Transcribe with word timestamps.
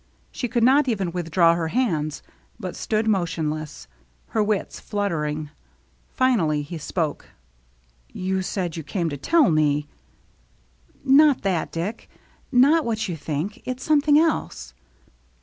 She 0.31 0.47
could 0.47 0.63
not 0.63 0.87
even 0.87 1.11
withdraw 1.11 1.53
her 1.53 1.67
hands, 1.67 2.23
but 2.59 2.75
stood 2.75 3.07
motionless, 3.07 3.87
her 4.29 4.41
wits 4.43 4.79
fluttering. 4.79 5.51
Finally 6.09 6.63
he 6.63 6.79
spoke:—" 6.79 7.27
You 8.27 8.41
said 8.41 8.75
you 8.75 8.81
came 8.81 9.09
to 9.09 9.17
tell 9.17 9.51
me 9.51 9.87
—""Not 11.05 11.43
that, 11.43 11.71
Dick— 11.71 12.09
not 12.51 12.83
what 12.83 13.07
you 13.07 13.15
think. 13.15 13.61
It's 13.63 13.83
something 13.83 14.17
else." 14.17 14.73